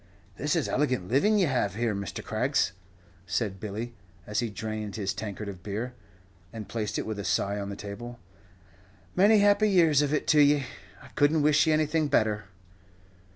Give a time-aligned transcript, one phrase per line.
[0.37, 2.23] "This is elegant living ye have here, Mr.
[2.25, 2.71] Craggs,"
[3.27, 3.93] said Billy,
[4.25, 5.93] as he drained his tankard of beer,
[6.51, 8.17] and placed it with a sigh on the table;
[9.15, 10.63] "many happy years of it to ye
[11.03, 12.45] I could n't wish ye anything better."